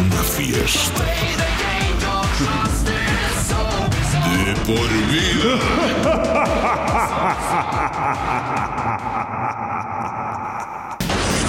[0.00, 1.04] Una fiesta.
[4.44, 5.58] De por vida.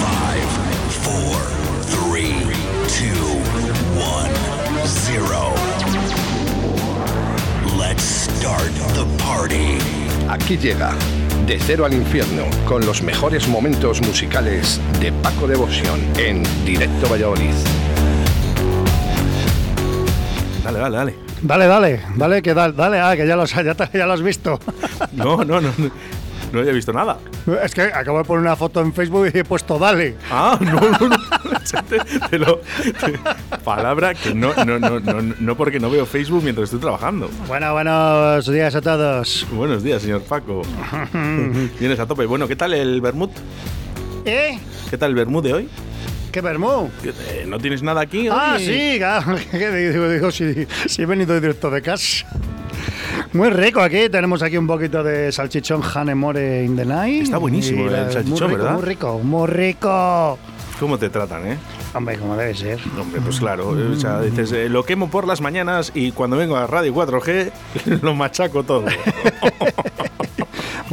[0.00, 0.50] Five,
[1.00, 1.40] four,
[1.86, 2.34] three,
[2.88, 3.24] two,
[3.98, 4.30] one,
[4.84, 5.54] zero.
[7.78, 9.78] Let's start the party.
[10.28, 10.92] Aquí llega
[11.46, 17.54] De Cero al Infierno con los mejores momentos musicales de Paco Devoción en Directo Valladolid.
[20.64, 21.14] Dale, dale, dale.
[21.42, 24.14] Dale, dale, dale, que dale, dale, ah, que ya lo, has- ya, te- ya lo
[24.14, 24.58] has visto.
[25.12, 25.70] No, no, no.
[25.78, 25.90] No,
[26.52, 27.18] no había visto nada.
[27.62, 30.16] Es que acabo de poner una foto en Facebook y he puesto dale.
[30.30, 31.16] Ah, no, no, no.
[31.88, 31.98] Te,
[32.30, 33.18] te lo- te-
[33.64, 37.28] palabra que no, no, no, no, no porque no veo Facebook mientras estoy trabajando.
[37.48, 39.46] Bueno, buenos días a todos.
[39.52, 40.62] Buenos días, señor Paco.
[41.80, 42.24] Vienes a tope.
[42.26, 43.30] Bueno, ¿qué tal el Bermud?
[44.24, 44.58] ¿Eh?
[44.90, 45.68] ¿Qué tal el Bermud de hoy?
[46.34, 46.90] ¿Qué vermú?
[47.00, 48.26] ¿Qué- eh, ¿No tienes nada aquí?
[48.28, 49.36] Ah, sí, claro.
[49.52, 52.26] que digo, digo, si, si he venido directo de casa.
[53.32, 57.22] Muy rico aquí, tenemos aquí un poquito de salchichón Hanemore in the night.
[57.22, 58.72] Está buenísimo el salchichón, muy rico, ¿verdad?
[58.72, 60.38] Muy rico, muy rico.
[60.80, 61.56] ¿Cómo te tratan, eh?
[61.94, 62.80] Hombre, como debe ser.
[63.00, 63.78] Hombre, pues claro.
[63.78, 66.92] eh, O sea, dices, eh, lo quemo por las mañanas y cuando vengo a Radio
[66.92, 67.52] 4G
[68.02, 68.86] lo machaco todo.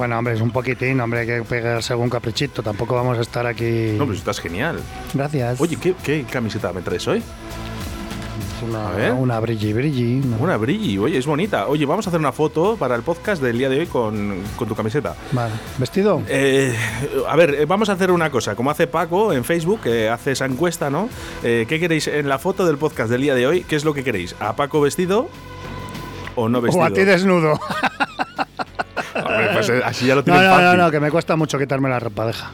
[0.02, 2.64] Bueno, hombre, es un poquitín, hombre, hay que pegarse algún caprichito.
[2.64, 3.94] Tampoco vamos a estar aquí.
[3.96, 4.80] No, pues estás genial.
[5.14, 5.62] Gracias.
[5.62, 7.22] Oye, ¿qué, qué camiseta me traes hoy?
[8.68, 10.22] Una, una brilli brilli.
[10.26, 11.68] una- Una brilli, oye, es bonita.
[11.68, 14.68] Oye, vamos a hacer una foto para el podcast del día de hoy con, con
[14.68, 15.14] tu camiseta.
[15.34, 15.54] Vale.
[15.78, 16.24] ¿Vestido?
[16.28, 16.76] Eh,
[17.30, 18.56] a ver, eh, vamos a hacer una cosa.
[18.56, 21.10] Como hace Paco en Facebook, que hace esa encuesta, ¿no?
[21.44, 23.64] Eh, ¿Qué queréis en la foto del podcast del día de hoy?
[23.66, 24.36] ¿Qué es lo que queréis?
[24.40, 25.30] ¿A Paco vestido
[26.34, 26.84] o no vestido?
[26.84, 27.60] o a ti desnudo.
[29.32, 30.66] Hombre, pues, eh, así ya lo No, tienen no, fácil.
[30.66, 32.52] no, no, que me cuesta mucho quitarme la ropa, deja.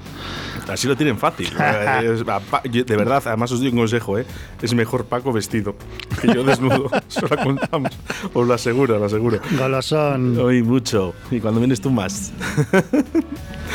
[0.70, 1.50] Así lo tienen fácil.
[1.60, 4.26] Eh, de verdad, además os doy un consejo, ¿eh?
[4.62, 5.76] Es mejor Paco vestido
[6.22, 6.90] que yo desnudo.
[7.08, 7.92] Se lo contamos.
[8.34, 9.40] Os lo aseguro, lo aseguro.
[9.58, 10.38] Golosón.
[10.38, 11.14] Hoy mucho.
[11.32, 12.34] Y cuando vienes tú más.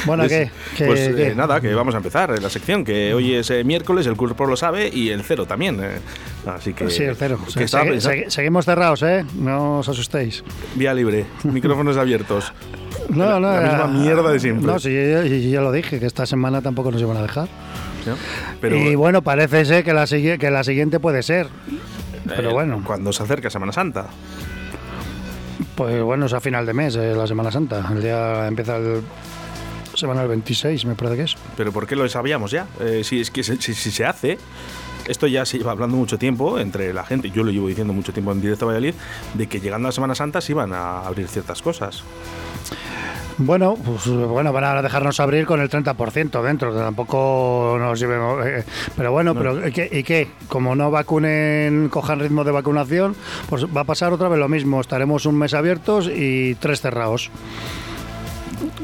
[0.06, 0.50] Bueno, Pues- ¿qué?
[0.76, 1.34] ¿Qué- Pues eh, qué?
[1.34, 4.46] nada, que vamos a empezar eh, la sección, que hoy es eh, miércoles, el cuerpo
[4.46, 5.78] lo sabe y el cero también.
[5.82, 5.98] eh.
[6.46, 6.90] Así que.
[6.90, 7.38] Sí, el cero.
[7.54, 9.24] que Se- segui- seguimos cerrados, ¿eh?
[9.38, 10.42] No os asustéis.
[10.74, 12.52] Vía libre, micrófonos abiertos.
[13.10, 14.66] No, La- no, la misma mierda de siempre.
[14.66, 17.48] No, sí, ya, ya- ya lo dije, que esta semana tampoco nos iban a dejar.
[18.60, 21.48] Pero y bueno, parece ser que la, que la siguiente puede ser.
[22.26, 24.06] Pero eh, bueno, Cuando se acerca Semana Santa.
[25.74, 27.86] pues bueno, es a final de mes, eh, la Semana Santa.
[27.92, 29.02] El día empieza el
[29.94, 31.34] semana del 26, me parece que es.
[31.56, 32.66] Pero ¿por qué lo sabíamos ya?
[32.80, 34.38] Eh, si es que se- si, si se hace,
[35.06, 38.12] esto ya se lleva hablando mucho tiempo entre la gente, yo lo llevo diciendo mucho
[38.12, 38.94] tiempo en directo a Valladolid,
[39.34, 42.02] de que llegando a Semana Santa se iban a abrir ciertas cosas.
[43.38, 48.46] Bueno, pues bueno, van a dejarnos abrir con el 30% dentro, que tampoco nos llevemos.
[48.46, 48.64] eh,
[48.96, 50.28] pero bueno, pero ¿y qué, ¿y qué?
[50.48, 53.16] Como no vacunen, cojan ritmo de vacunación,
[53.48, 54.80] pues va a pasar otra vez lo mismo.
[54.80, 57.30] Estaremos un mes abiertos y tres cerrados.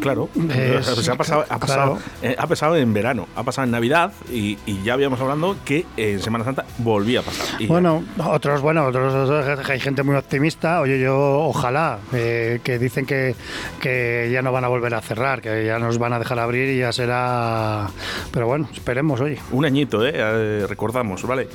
[0.01, 1.99] Claro, Es- se ha pasado, ha, pasado, claro.
[2.23, 5.87] eh, ha pasado en verano, ha pasado en Navidad y, y ya habíamos hablando que
[5.97, 7.47] en Semana Santa volvía a pasar.
[7.61, 10.81] Ya- Bueno, otros, bueno, otros hay gente muy optimista.
[10.81, 13.35] Oye, yo ojalá eh, que dicen que,
[13.81, 16.69] que ya no van a volver a cerrar, que ya nos van a dejar abrir
[16.71, 17.87] y ya será.
[18.33, 19.39] Pero bueno, esperemos, oye.
[19.53, 20.13] un añito, ¿eh?
[20.15, 21.49] Eh, recordamos, ¿vale?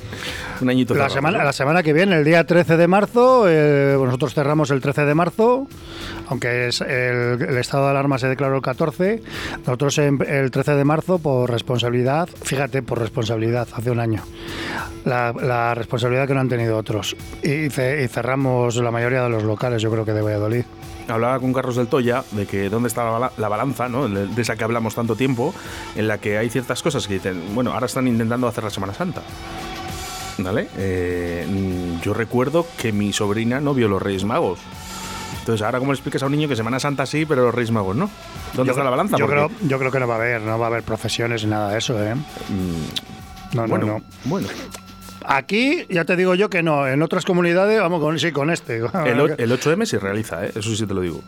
[0.60, 0.94] Un añito.
[0.94, 1.44] La semana, ¿no?
[1.44, 5.04] la semana que viene, el día 13 de marzo, eh, pues nosotros cerramos el 13
[5.04, 5.66] de marzo,
[6.28, 9.22] aunque es el, el estado de alarma se declaró el 14,
[9.58, 14.22] nosotros el 13 de marzo por responsabilidad, fíjate, por responsabilidad, hace un año,
[15.04, 17.16] la, la responsabilidad que no han tenido otros.
[17.42, 20.64] Y, y cerramos la mayoría de los locales, yo creo que de Valladolid.
[21.08, 24.08] Hablaba con Carlos del Toya de que dónde está la, la balanza, ¿no?
[24.08, 25.54] De esa que hablamos tanto tiempo,
[25.96, 28.94] en la que hay ciertas cosas que dicen, bueno, ahora están intentando hacer la Semana
[28.94, 29.22] Santa.
[30.38, 30.68] ¿Vale?
[30.76, 31.46] Eh,
[32.02, 34.58] yo recuerdo que mi sobrina no vio los Reyes Magos.
[35.44, 37.70] Entonces, ahora, ¿cómo le explicas a un niño que Semana Santa sí, pero los Reyes
[37.70, 38.08] Magos no?
[38.54, 39.18] ¿Dónde Yo está la balanza?
[39.18, 41.50] Yo creo, yo creo que no va a haber, no va a haber profesiones ni
[41.50, 42.14] nada de eso, ¿eh?
[42.14, 44.04] mm, No, bueno, no, no.
[44.24, 44.48] bueno.
[45.26, 48.78] Aquí ya te digo yo que no, en otras comunidades, vamos con, sí, con este.
[48.78, 50.52] El, el 8M se realiza, ¿eh?
[50.54, 51.20] eso sí te lo digo.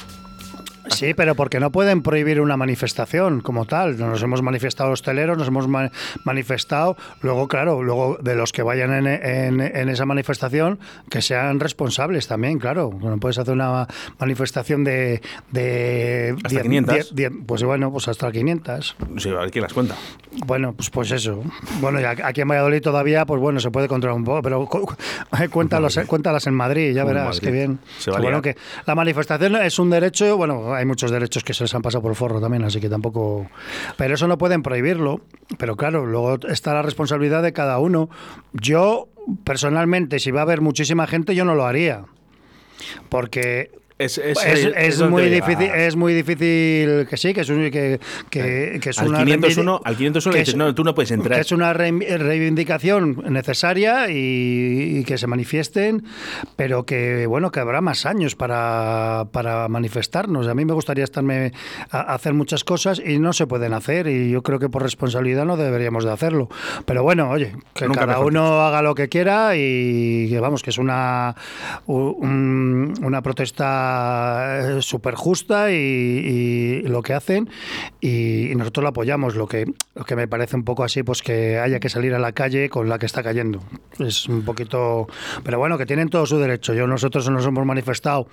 [0.88, 3.98] Sí, pero porque no pueden prohibir una manifestación como tal.
[3.98, 5.90] Nos hemos manifestado hosteleros, nos hemos ma-
[6.24, 6.96] manifestado.
[7.22, 10.78] Luego, claro, luego de los que vayan en, en- en esa manifestación,
[11.10, 12.90] que sean responsables también, claro.
[13.02, 13.86] No puedes hacer una
[14.18, 15.20] manifestación de.
[15.50, 16.94] de Hasta diez- 500.
[16.94, 18.96] diez- diez- pues bueno, pues hasta 500.
[19.18, 19.94] Sí, a ver quién las cuenta.
[20.46, 21.42] Bueno, pues, pues eso.
[21.80, 24.86] Bueno, y aquí en Valladolid todavía, pues bueno, se puede controlar un poco, pero cu-
[24.86, 24.94] cu-
[25.50, 27.78] cuéntalos, cuéntalas en Madrid, ya verás, qué bien.
[27.98, 28.56] Se bueno, que
[28.86, 32.10] la manifestación es un derecho, bueno, hay muchos derechos que se les han pasado por
[32.12, 33.46] el forro también, así que tampoco...
[33.96, 35.20] Pero eso no pueden prohibirlo,
[35.58, 38.08] pero claro, luego está la responsabilidad de cada uno.
[38.52, 39.08] Yo,
[39.44, 42.04] personalmente, si va a haber muchísima gente, yo no lo haría.
[43.08, 47.70] Porque Es, es, es, es muy difícil es muy difícil que sí que es un-
[47.70, 47.98] que,
[48.28, 51.10] que, que es Al una 501 reivindi- al 501 que dices, no, tú no puedes
[51.12, 51.36] entrar.
[51.38, 56.04] que es una reivindicación necesaria y, y que se manifiesten
[56.56, 60.46] pero que bueno que habrá más años para, para manifestarnos.
[60.46, 61.52] A mí me gustaría estarme
[61.90, 64.82] a, a hacer muchas cosas y no se pueden hacer y yo creo que por
[64.82, 66.50] responsabilidad no deberíamos de hacerlo.
[66.84, 70.68] Pero bueno oye que Nunca cada uno haga lo que quiera y que vamos que
[70.68, 71.34] es una
[71.86, 73.85] un- una protesta
[74.80, 77.48] súper justa y, lo que hacen
[78.00, 81.22] y, y nosotros lo apoyamos lo que lo que me parece un poco así pues
[81.22, 83.60] que haya que salir a la calle con la que está cayendo
[83.98, 85.08] es un poquito
[85.42, 88.28] pero bueno que tienen todo su derecho yo nosotros nos hemos manifestado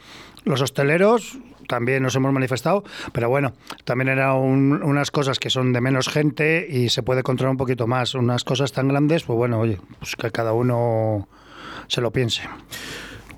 [0.45, 3.53] los hosteleros también nos hemos manifestado, pero bueno,
[3.85, 7.87] también eran unas cosas que son de menos gente y se puede controlar un poquito
[7.87, 8.15] más.
[8.15, 11.27] Unas cosas tan grandes, pues bueno, oye, pues que cada uno
[11.87, 12.43] se lo piense.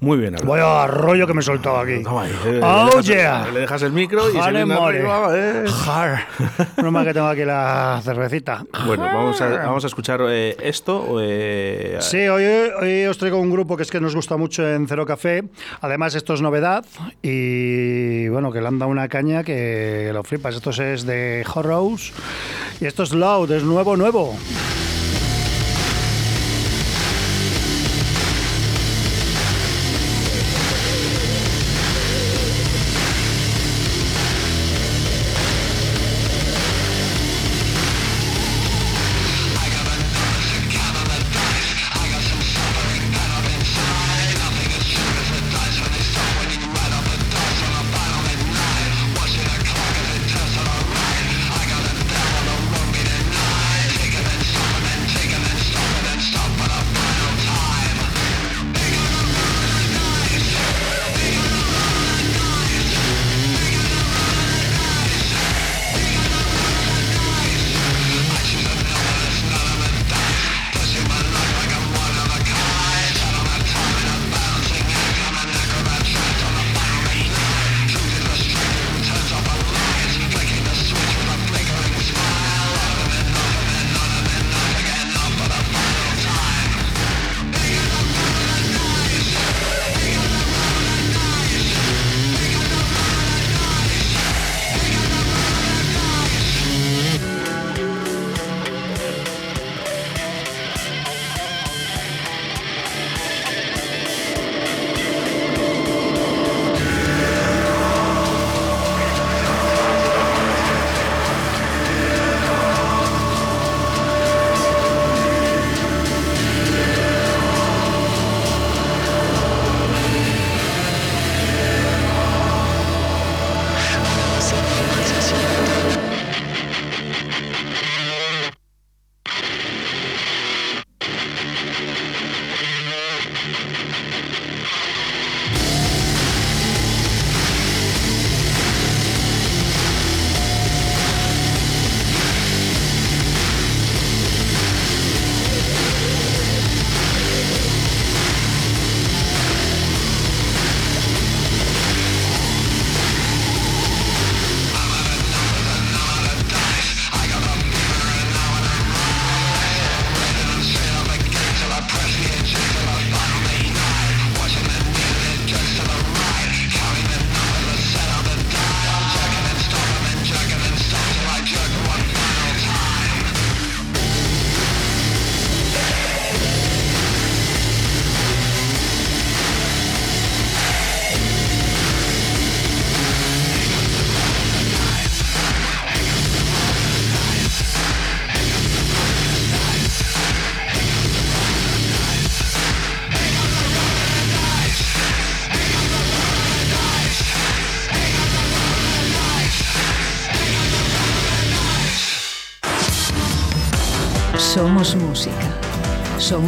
[0.02, 0.52] Muy bien, Álvaro.
[0.52, 2.04] Vaya rollo que me he soltado aquí.
[2.04, 3.48] Toma eh, ¡Oh, le dejas, yeah!
[3.52, 4.98] Le dejas el micro y se Jale, more.
[4.98, 5.64] arriba, eh.
[5.68, 6.28] Jar.
[6.84, 8.64] No más que tengo aquí la cervecita.
[8.86, 11.18] Bueno, vamos a, vamos a escuchar eh, esto.
[11.22, 14.88] eh, Sí, hoy, hoy os traigo un grupo que es que nos gusta mucho en
[14.88, 15.44] Cero Café.
[15.82, 16.86] Además, esto es novedad
[17.22, 20.56] y bueno, que le han dado una caña que lo flipas.
[20.56, 22.12] Esto es de Horrors
[22.80, 24.36] y esto es Loud, es nuevo, nuevo.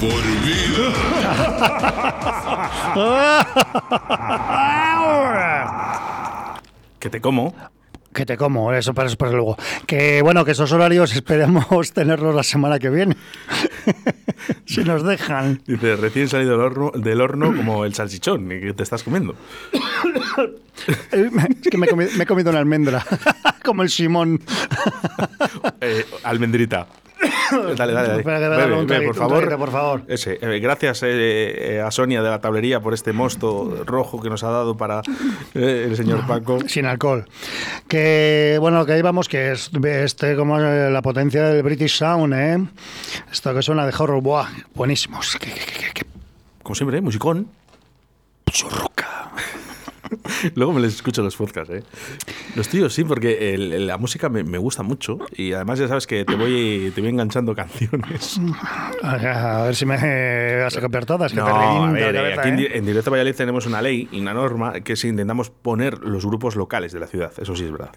[0.00, 2.00] Por vida.
[6.98, 7.54] Que te como.
[8.12, 9.56] Que te como, eso para eso para luego.
[9.86, 13.16] Que bueno, que esos horarios esperemos tenerlos la semana que viene.
[14.66, 15.62] si nos dejan.
[15.66, 19.36] Dice, recién salido del horno, del horno como el salchichón que te estás comiendo.
[21.12, 21.30] Eh,
[21.62, 23.04] Es que me he comido, me he comido una almendra,
[23.64, 24.40] como el Simón.
[25.80, 26.88] Eh, almendrita.
[27.76, 28.22] Dale, dale, dale.
[28.22, 29.38] Bebe, un bebe, traguito, por un favor.
[29.38, 30.02] traguito, por favor.
[30.08, 30.38] Ese.
[30.40, 34.42] Eh, gracias eh, eh, a Sonia de la tablería por este mosto rojo que nos
[34.44, 35.02] ha dado para
[35.54, 36.58] eh, el señor Paco.
[36.66, 37.26] Sin alcohol.
[37.88, 42.58] Que bueno, que íbamos, que es este como eh, la potencia del British Sound, ¿eh?
[43.30, 45.36] Esto que suena de horror, buah, buenísimos.
[45.40, 46.06] Que, que, que,
[46.62, 47.00] Como siempre, ¿eh?
[47.00, 47.48] musicón.
[48.50, 48.89] churruca.
[50.54, 51.82] Luego me les escucho los podcasts, ¿eh?
[52.56, 56.06] Los tíos, sí, porque el- la música me, me gusta mucho y además ya sabes
[56.06, 58.40] que te voy, te voy enganchando canciones.
[59.02, 61.32] A ver si me vas a copiar todas.
[61.32, 62.70] Que No, a ver, eh, cabeza, aquí en, ¿eh?
[62.74, 66.56] En Directo Valladolid tenemos una ley y una norma que es intentamos poner los grupos
[66.56, 67.90] locales de la ciudad, eso sí es verdad.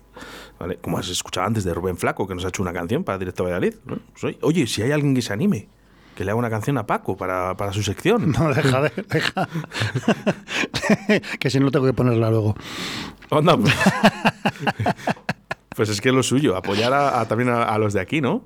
[0.59, 0.77] ¿Vale?
[0.77, 3.43] Como has escuchado antes de Rubén Flaco, que nos ha hecho una canción para Directo
[3.43, 3.73] Valladolid.
[3.85, 3.97] ¿no?
[4.11, 5.67] Pues, oye, Oye, si hay alguien que se anime,
[6.15, 8.31] que le haga una canción a Paco para, para su sección.
[8.37, 9.47] No, deja, de- deja.
[11.39, 12.55] que si no tengo que ponerla luego.
[13.29, 13.73] Onda, pues,
[15.75, 18.21] pues es que es lo suyo, apoyar a, a- también a, a los de aquí,
[18.21, 18.43] ¿no?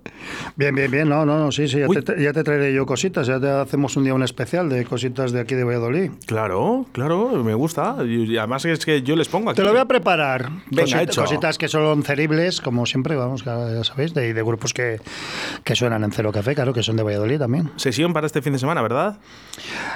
[0.56, 1.10] Bien, bien, bien.
[1.10, 1.80] No, no, no, sí, sí.
[1.80, 3.28] Ya te, ya te traeré yo cositas.
[3.28, 6.12] Ya te hacemos un día un especial de cositas de aquí de Valladolid.
[6.26, 7.98] Claro, claro, me gusta.
[8.06, 9.58] Y, además es que yo les pongo aquí.
[9.58, 10.50] Te lo voy a preparar.
[10.72, 11.22] Venga, Cosit- hecho.
[11.22, 15.00] Cositas que son ceribles, como siempre, vamos, ya, ya sabéis, de, de grupos que,
[15.64, 17.72] que suenan en Cero Café, claro, que son de Valladolid también.
[17.76, 19.18] Sesión para este fin de semana, ¿verdad?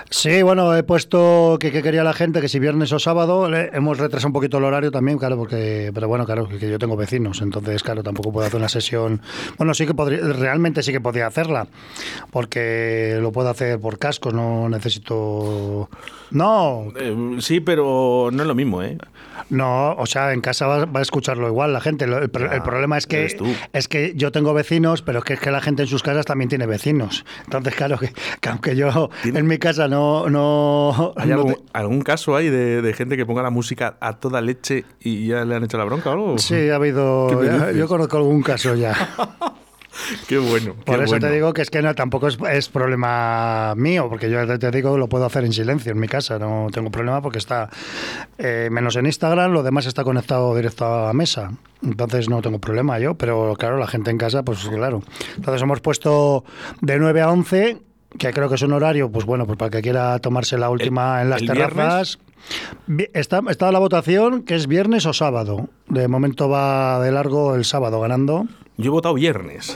[0.10, 3.70] Sí, bueno, he puesto que, que quería la gente que si viernes o sábado, le-
[3.74, 6.96] hemos retrasado un poquito el horario también, claro, porque, pero bueno, claro, que yo tengo
[6.96, 9.22] vecinos, entonces, claro, tampoco puedo hacer una sesión.
[9.58, 11.68] Bueno, sí que podría, realmente sí que podría hacerla,
[12.32, 15.90] porque lo puedo hacer por casco, no necesito.
[16.32, 18.98] No, Eh, sí, pero no es lo mismo, ¿eh?
[19.50, 22.06] No, o sea, en casa va, va a escucharlo igual la gente.
[22.06, 23.36] El, pro- el Ah, problema es que
[23.74, 26.26] es que yo tengo vecinos, pero es que, es que la gente en sus casas
[26.26, 27.26] también tiene vecinos.
[27.44, 30.30] Entonces, claro, que, que aunque yo ¿Tiene- en mi casa no...
[30.30, 33.98] no, ¿Hay no algún, te- algún caso ahí de, de gente que ponga la música
[34.00, 36.38] a toda leche y ya le han hecho la bronca o algo?
[36.38, 37.11] Sí, ha habido...
[37.30, 38.94] ¿Qué me ya- yo conozco algún caso ya.
[40.28, 40.74] Qué bueno.
[40.86, 41.28] Por qué eso bueno.
[41.28, 44.72] te digo que es que no, tampoco es, es problema mío, porque yo te, te
[44.72, 47.70] digo lo puedo hacer en silencio en mi casa, no tengo problema porque está
[48.38, 51.52] eh, menos en Instagram, lo demás está conectado directo a la mesa.
[51.84, 55.04] Entonces no tengo problema yo, pero claro, la gente en casa, pues claro.
[55.36, 56.46] Entonces hemos puesto
[56.80, 57.78] de 9 a 11,
[58.18, 60.70] que creo que es un horario, pues bueno, pues para el que quiera tomarse la
[60.70, 62.20] última en las terrazas.
[63.14, 65.70] Está, está la votación que es viernes o sábado.
[65.88, 68.46] De momento va de largo el sábado ganando.
[68.78, 69.76] Yo he votado viernes.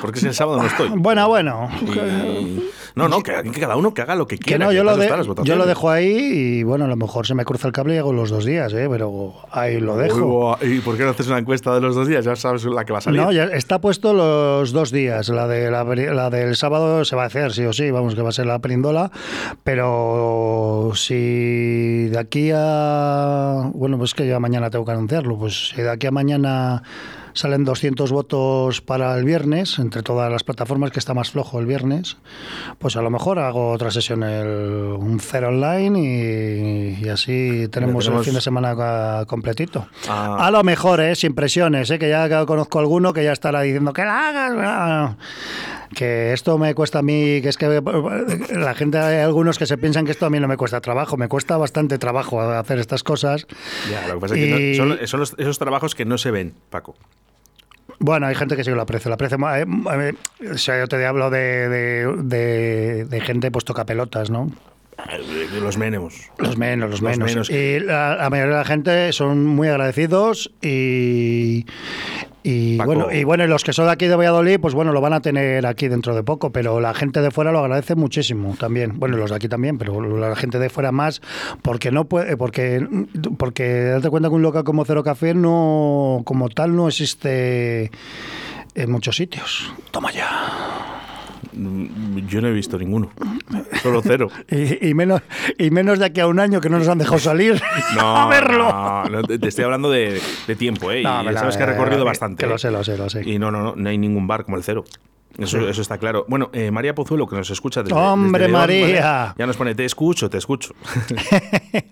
[0.00, 0.88] Porque si el sábado no estoy.
[0.96, 1.68] Bueno, bueno.
[1.82, 4.66] Y- No, no, que, que cada uno que haga lo que Que quiera.
[4.66, 5.08] no, yo lo, de-
[5.44, 6.08] yo dejo ahí
[6.58, 8.72] y bueno, a lo mejor se me cruza el cable y hago los dos días,
[8.72, 8.88] ¿eh?
[8.90, 10.56] pero ahí lo dejo.
[10.60, 12.24] Uy, ¿Y por qué no haces una encuesta de los dos días?
[12.24, 13.20] Ya sabes la que va a salir.
[13.20, 15.28] No, ya está puesto los dos días.
[15.28, 18.22] La, de la, la del sábado se va a hacer, sí o sí, vamos, que
[18.22, 19.10] va a ser la perindola.
[19.64, 23.70] Pero si de aquí a.
[23.74, 25.38] Bueno, pues que ya mañana tengo que anunciarlo.
[25.38, 26.82] Pues si de aquí a mañana
[27.38, 31.66] salen 200 votos para el viernes, entre todas las plataformas, que está más flojo el
[31.66, 32.16] viernes,
[32.78, 34.46] pues a lo mejor hago otra sesión, el,
[34.98, 39.86] un cero online y, y así tenemos, tenemos- el fin de semana completito.
[40.08, 40.36] Ah.
[40.46, 41.14] A lo mejor, ¿eh?
[41.14, 41.98] sin presiones, ¿eh?
[41.98, 44.52] que ya conozco alguno que ya estará diciendo que la hagas.
[44.58, 45.16] ah".
[45.94, 47.66] Que esto me cuesta a mí, que es que
[48.54, 51.16] la gente, hay algunos que se piensan que esto a mí no me cuesta trabajo,
[51.16, 53.46] me cuesta bastante trabajo hacer estas cosas.
[53.90, 56.18] Ya, lo que pasa es que Y- no- son, son los- esos trabajos que no
[56.18, 56.94] se ven, Paco.
[58.00, 59.08] Bueno, hay gente que sí que lo aprecia.
[59.08, 63.64] Lo aprecia eh, eh, o sea, yo te hablo de, de, de- de gente pues
[63.64, 64.50] toca pelotas, ¿no?
[65.10, 66.14] Eh, Los menemos.
[66.38, 67.30] Los menos, los, Los menos.
[67.30, 67.50] menos.
[67.50, 71.66] Y la, la mayoría de la gente son muy agradecidos y,
[72.50, 72.94] y Paco.
[72.94, 75.20] bueno, y bueno, los que son de aquí de Valladolid, pues bueno, lo van a
[75.20, 78.98] tener aquí dentro de poco, pero la gente de fuera lo agradece muchísimo también.
[78.98, 81.20] Bueno, los de aquí también, pero la gente de fuera más,
[81.60, 82.86] porque no puede, porque,
[83.36, 87.90] porque date cuenta que un local como Cero Café no, como tal, no existe
[88.74, 89.70] en muchos sitios.
[89.90, 90.28] Toma ya.
[91.52, 93.10] Mm, Yo no he visto ninguno.
[93.82, 94.28] Solo cero.
[94.50, 95.22] Y, y menos,
[95.58, 97.60] y menos de aquí a un año que no nos han dejado salir
[97.96, 98.68] No, a verlo.
[98.70, 101.00] no, no, te estoy hablando de, de tiempo, ¿eh?
[101.00, 102.42] Y sabes que he recorrido bastante.
[102.44, 102.58] que lo ¿eh?
[102.58, 103.22] sé, lo sé, lo sé.
[103.28, 104.84] Y no, no, no, no hay ningún bar como el cero.
[105.36, 106.24] Eso, eso está claro.
[106.28, 107.94] Bueno, eh, María Pozuelo, que nos escucha desde.
[107.96, 109.12] ¡Hombre, desde León, María!
[109.12, 109.34] ¿vale?
[109.38, 110.74] Ya nos pone, te escucho, te escucho.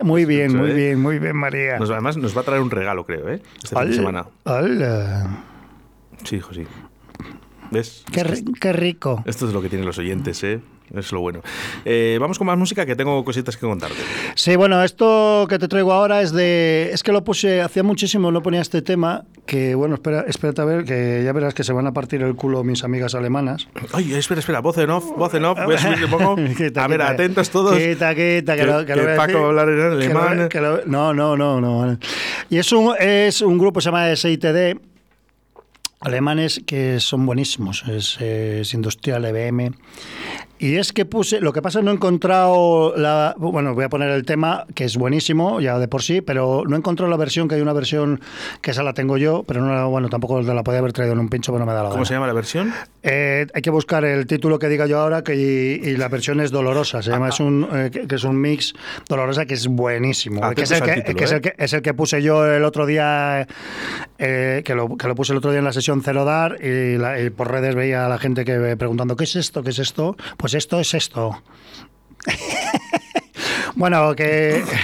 [0.03, 0.75] muy bien, muy ¿eh?
[0.75, 1.79] bien, muy bien, María.
[1.79, 3.41] Nos- además, nos va a traer un regalo, creo, ¿eh?
[3.63, 4.27] Este fin de Al- semana.
[4.45, 5.39] al-
[6.25, 6.67] Sí, hijo, sí.
[7.71, 8.05] ¿Ves?
[8.11, 9.23] qué, ri- qué rico.
[9.27, 10.61] Esto es lo que tienen los oyentes, ¿eh?
[10.95, 11.41] Es lo bueno.
[11.85, 13.97] Eh, vamos con más música que tengo cositas que contarte.
[14.35, 16.91] Sí, bueno, esto que te traigo ahora es de.
[16.93, 19.25] Es que lo puse, hacía muchísimo, no ponía este tema.
[19.47, 22.35] Que bueno, espera, espérate a ver, que ya verás que se van a partir el
[22.37, 23.67] culo mis amigas alemanas.
[23.93, 25.59] Ay, espera, espera, voz en off, voz en off.
[25.65, 26.37] Voy a subir un poco.
[26.57, 27.11] Quita, a ver, quita.
[27.11, 27.77] atentos todos.
[27.77, 30.49] Quita, quita, que, Que- lo, que que lo Paco a hablar en alemán.
[30.49, 31.99] que lo- no, no, no, no.
[32.49, 34.79] Y es un, es un grupo se llama SITD,
[36.01, 37.85] alemanes que son buenísimos.
[37.89, 39.75] Es, es industrial EBM.
[40.59, 43.85] Y es que puse, lo que pasa es que no he encontrado la, bueno, voy
[43.85, 47.11] a poner el tema, que es buenísimo ya de por sí, pero no he encontrado
[47.11, 48.21] la versión, que hay una versión
[48.63, 51.19] que esa la tengo yo, pero no, la- bueno, tampoco la podía haber traído en
[51.19, 52.07] un pincho, pero no me da la ¿Cómo gana.
[52.07, 52.73] se llama la versión?
[53.03, 56.41] Eh, hay que buscar el título que diga yo ahora que y, y la versión
[56.41, 57.03] es dolorosa.
[57.03, 58.73] Se llama es un eh, que que es un mix
[59.09, 60.43] dolorosa que es buenísimo.
[60.45, 61.35] Atentos que es el al que, título, que es ¿eh?
[61.37, 63.47] el que es el que puse yo el otro día
[64.19, 66.97] eh, que, lo, que lo puse el otro día en la sesión Cero Dar y,
[66.97, 69.63] la- y por redes veía a la gente que preguntando ¿qué es esto?
[69.63, 70.17] ¿qué es esto?
[70.37, 71.43] Pues esto es esto.
[73.77, 74.63] bueno, que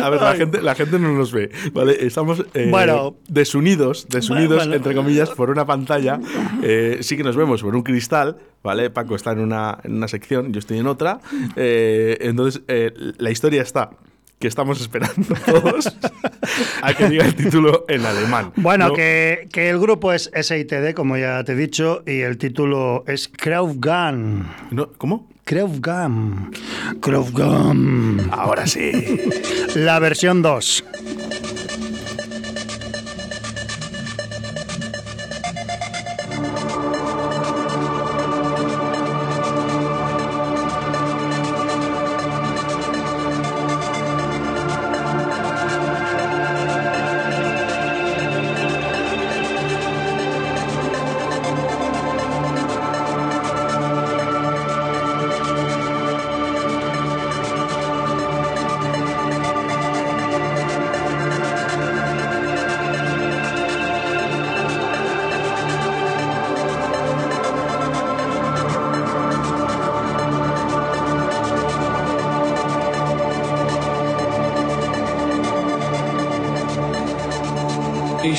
[0.00, 1.96] A ver, la gente, la gente no nos ve, ¿vale?
[2.06, 3.16] Estamos eh, Bueno.
[3.28, 4.74] desunidos, desunidos, Bueno.
[4.74, 6.20] entre comillas, por una pantalla.
[6.62, 8.90] Eh, sí que nos vemos por un cristal, ¿vale?
[8.90, 11.20] Paco está en una, en una sección, yo estoy en otra.
[11.56, 12.62] Eh, entonces,
[13.18, 13.90] la historia está
[14.38, 15.96] que estamos esperando todos
[16.82, 18.52] a que diga el título en alemán.
[18.56, 18.94] Bueno, ¿no?
[18.94, 23.28] que, que el grupo es SITD, como ya te he dicho, y el título es
[23.28, 24.48] Kraufgan.
[24.70, 25.28] No, ¿Cómo?
[25.44, 26.50] Kraufgan.
[27.00, 28.28] Kraufgan.
[28.30, 28.92] Ahora sí.
[29.74, 30.84] La versión 2.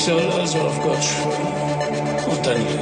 [0.00, 2.30] So, as of course, końcu.
[2.32, 2.79] Utanie.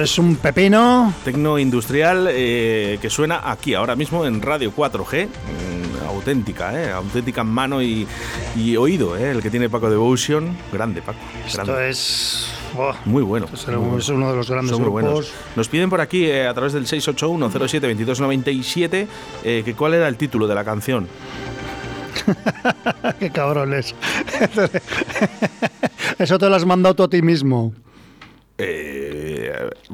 [0.00, 1.12] Esto es un pepino.
[1.24, 5.26] Tecno industrial eh, que suena aquí ahora mismo en Radio 4G.
[5.26, 6.90] Mm, auténtica, ¿eh?
[6.90, 8.06] Auténtica en mano y,
[8.56, 9.32] y oído, ¿eh?
[9.32, 10.56] El que tiene Paco Devotion.
[10.72, 11.18] Grande, Paco.
[11.46, 11.90] Esto grande.
[11.90, 12.48] es.
[13.04, 13.46] Muy bueno.
[13.52, 13.68] es
[14.08, 15.02] uno de los grandes Son muy grupos.
[15.02, 15.32] buenos.
[15.54, 19.06] Nos piden por aquí, eh, a través del 681-07-2297,
[19.44, 21.08] eh, que cuál era el título de la canción.
[23.18, 23.94] Qué cabrones.
[26.18, 27.74] Eso te lo has mandado tú a ti mismo.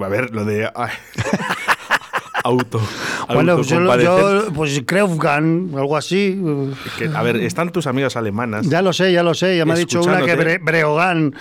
[0.00, 0.70] A ver, lo de...
[2.44, 2.80] Auto.
[3.28, 6.40] Bueno, pues yo, yo pues Kreufgan, algo así.
[6.96, 8.68] Que, a ver, están tus amigas alemanas.
[8.68, 9.56] Ya lo sé, ya lo sé.
[9.56, 10.38] Ya me ha dicho una que.
[10.38, 11.34] Bre- Breogán.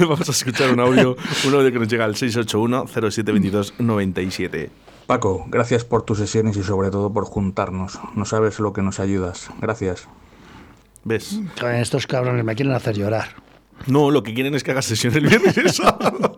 [0.00, 4.70] Vamos a escuchar un audio, un audio que nos llega al 681-072297.
[5.06, 8.00] Paco, gracias por tus sesiones y sobre todo por juntarnos.
[8.14, 9.50] No sabes lo que nos ayudas.
[9.60, 10.08] Gracias.
[11.04, 11.38] ¿Ves?
[11.74, 13.28] Estos cabrones me quieren hacer llorar.
[13.86, 16.34] No, lo que quieren es que hagas sesión el viernes y el sábado.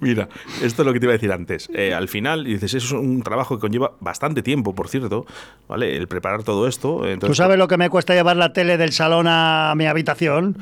[0.00, 0.28] Mira,
[0.62, 1.68] esto es lo que te iba a decir antes.
[1.74, 5.26] Eh, al final, dices, eso es un trabajo que conlleva bastante tiempo, por cierto,
[5.68, 5.96] ¿vale?
[5.96, 6.98] El preparar todo esto.
[6.98, 10.58] ¿Tú Entonces, sabes lo que me cuesta llevar la tele del salón a mi habitación?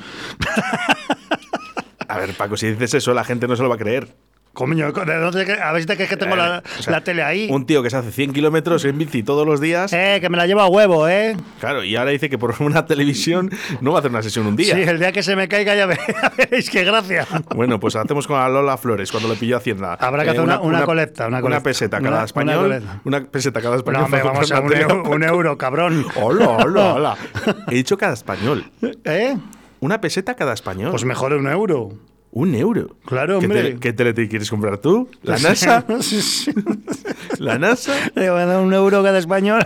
[2.09, 4.15] A ver, Paco, si dices eso, la gente no se lo va a creer.
[4.55, 7.01] Coño, ¿de dónde, a ver si te crees que tengo la, Eh, o sea, la
[7.03, 7.49] tele ahí.
[7.51, 9.91] Un tío que se hace 100 kilómetros en bici todos los días.
[9.95, 11.35] Eh, que me la lleva a huevo, ¿eh?
[11.59, 14.55] Claro, y ahora dice que por una televisión no va a hacer una sesión un
[14.57, 14.75] día.
[14.75, 17.27] Sí, el día que se me caiga ya ve- ya veréis qué gracia.
[17.55, 19.95] Bueno, pues hacemos con la Lola Flores cuando le pilló Hacienda.
[19.95, 21.63] Habrá que hacer una- una colecta, una colecta.
[21.63, 22.83] peseta cada Una- una español.
[23.05, 24.01] Una, peseta cada español.
[24.01, 26.05] No, hombre, vamos a un, una un euro, cabrón.
[26.21, 27.17] Hola, hola, hola.
[27.71, 28.71] He dicho cada español.
[29.05, 29.35] ¿Eh?
[29.81, 30.91] Una peseta cada español.
[30.91, 31.93] Pues mejor un euro.
[32.35, 32.97] Un euro.
[33.05, 33.77] Claro, ¿Qué, hombre.
[33.79, 35.09] ¿Qué tele te quieres comprar tú?
[35.23, 35.85] ¿La NASA?
[36.01, 36.51] Sí, sí.
[37.39, 37.93] ¿La NASA?
[38.15, 39.63] Le voy a dar un euro cada español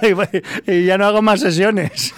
[0.66, 2.12] y ya no hago más sesiones.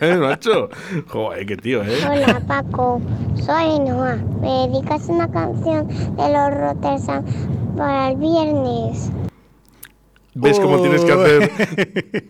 [0.00, 0.68] ¿Eh, macho?
[1.06, 1.98] Joder, qué tío, ¿eh?
[2.04, 3.00] Hola Paco,
[3.36, 4.16] soy Noah.
[4.40, 7.24] ¿Me dedicas una canción de los Rotterdam
[7.76, 9.10] para el viernes?
[10.36, 11.20] ¿Ves cómo tienes que Oh.
[11.22, 11.50] hacer?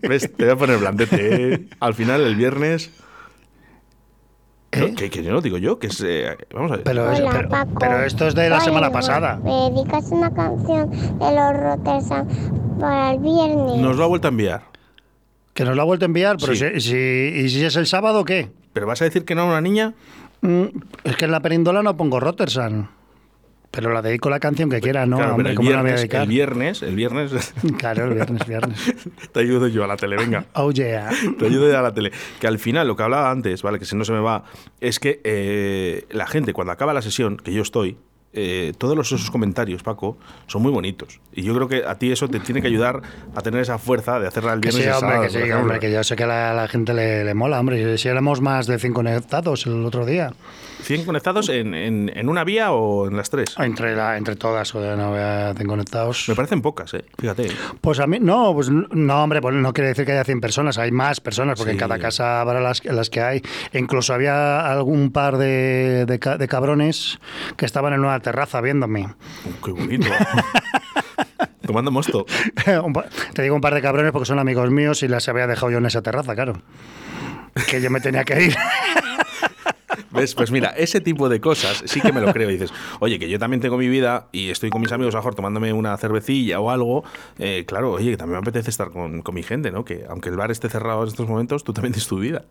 [0.07, 0.31] ¿Ves?
[0.37, 1.69] Te voy a poner blandete, ¿eh?
[1.81, 2.91] Al final, el viernes...
[4.75, 4.89] ¿Eh?
[4.91, 6.01] No, que, que yo no digo yo, que es...
[6.07, 6.85] eh, vamos a ver.
[6.85, 7.73] Pero, Hola pero- Paco.
[7.79, 9.37] pero esto es de la semana pasada.
[9.43, 12.29] ¿Me dedicas una canción de los Rotterdam
[12.81, 13.77] para el viernes?
[13.81, 14.63] Nos lo ha vuelto a enviar.
[15.53, 16.65] Que nos lo ha vuelto a enviar, pero Sí.
[16.75, 16.97] si, si-
[17.45, 18.51] ¿y si es el sábado qué?
[18.73, 19.95] ¿Pero vas a decir que no a una niña?
[20.41, 20.65] Mm,
[21.05, 22.89] es que en la perindola no pongo Rotterdam.
[23.75, 25.17] Pero la dedico la canción que quiera, ¿no?
[25.17, 27.55] claro, Hombre, el ¿cómo la voy a viernes, el viernes, el viernes...
[27.79, 28.79] Claro, el viernes, viernes.
[29.33, 30.47] te ayudo yo a la tele, venga.
[30.55, 31.11] Oh, yeah.
[31.39, 32.13] Te ayudo ya a la tele.
[32.41, 33.79] Que al final, lo que hablaba antes, ¿vale?
[33.79, 34.45] Que si no se me va,
[34.81, 37.97] es que eh, la gente, cuando acaba la sesión, que yo estoy,
[38.33, 41.21] eh, todos los, esos comentarios, Paco, son muy bonitos.
[41.33, 43.03] Y yo creo que a ti eso te tiene que ayudar
[43.35, 45.47] a tener esa fuerza de hacerla el Que viernes sí, y el hombre, sábado, que
[45.47, 47.99] sí, hombre, que yo sé que a la, la gente le, le mola, hombre.
[47.99, 50.33] Si éramos más de 100 conectados el otro día.
[50.85, 53.55] 100 conectados en, en- en una vía o en las tres.
[53.59, 56.27] Entre, la, entre todas, o no había 100 conectados.
[56.29, 57.05] Me parecen pocas, ¿eh?
[57.19, 57.49] Fíjate.
[57.81, 60.79] Pues a mí, no, pues no, hombre, pues no quiere decir que haya 100 personas,
[60.79, 61.77] hay más personas, porque Sí.
[61.77, 63.43] en cada casa habrá las, las que hay.
[63.73, 67.19] E incluso había algún par de, de de cabrones
[67.57, 69.05] que estaban en una terraza viéndome.
[69.07, 70.07] Uh, qué bonito.
[71.67, 72.27] Tomando mosto.
[73.35, 75.79] Te digo un par de cabrones porque son amigos míos y las había dejado yo
[75.79, 76.61] en esa terraza, claro.
[77.69, 78.57] Que yo me tenía que ir.
[80.15, 80.35] ¿Ves?
[80.35, 82.49] Pues mira, ese tipo de cosas sí que me lo creo.
[82.51, 85.19] Y dices, oye, que yo también tengo mi vida y estoy con mis amigos a
[85.19, 87.05] lo mejor tomándome una cervecilla o algo.
[87.39, 89.85] eh, claro, oye, que también me apetece estar con, con mi gente, ¿no?
[89.85, 92.45] Que aunque el bar esté cerrado en estos momentos, tú también tienes tu vida.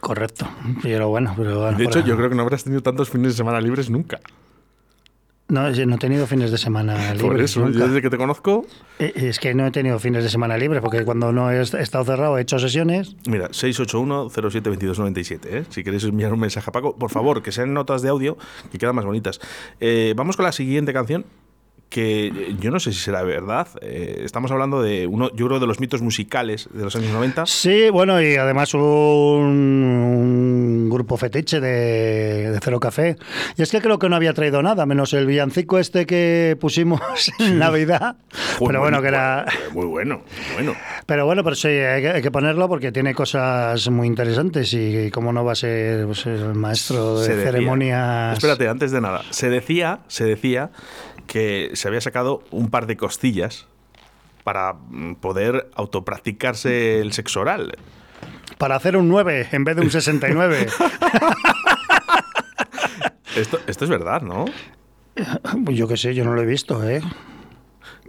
[0.00, 0.48] Correcto.
[0.82, 3.36] Pero bueno, pero bueno, De hecho, yo creo que no habrás tenido tantos fines de
[3.36, 4.20] semana libres nunca.
[5.52, 7.20] No, no he tenido fines de semana libres.
[7.22, 7.78] Por eso, nunca.
[7.78, 8.64] yo desde que te conozco,
[8.98, 11.74] Eh, Es que no he tenido fines de semana libres porque cuando no he est-
[11.74, 13.14] estado cerrado he hecho sesiones.
[13.26, 15.64] mira, 681-072297, ¿eh?
[15.68, 18.36] Si queréis enviar un mensaje a Paco, por favor, que sean notas de audio
[18.70, 19.40] que quedan más bonitas.
[19.80, 21.24] Eh, vamos con la siguiente canción.
[21.92, 23.68] Que eh, yo no sé si será verdad.
[23.82, 27.44] eh, estamos hablando de uno, yo creo, de los mitos musicales de los años 90.
[27.44, 33.16] Sí, bueno, y además un, un grupo fetiche de, de Cero Café.
[33.56, 37.00] Y es que creo que no había traído nada, menos el villancico este que pusimos
[37.38, 38.16] en Navidad.
[38.58, 39.44] Joder, Pero bueno, muy- que era...
[39.72, 40.22] Muy bueno,
[40.56, 40.74] muy bueno.
[41.04, 45.10] Pero bueno, pero sí, hay que, hay que ponerlo porque tiene cosas muy interesantes y
[45.10, 48.34] como no va a ser pues, el maestro de Se decía- ceremonias...
[48.38, 49.22] Espérate, antes de nada.
[49.30, 50.70] Se decía, se decía
[51.32, 53.66] que se había sacado un par de costillas
[54.44, 57.72] para mm, poder autopracticarse el sexo oral.
[58.58, 60.66] Para hacer un 9 en vez de un 69.
[63.34, 64.44] Esto, esto es verdad, ¿no?
[65.64, 67.00] Pues yo qué sé, yo no lo he visto, ¿eh?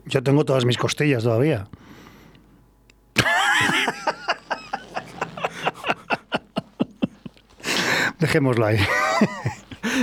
[0.06, 1.70] Yo tengo todas mis costillas todavía.
[8.20, 8.80] Dejémoslo ahí.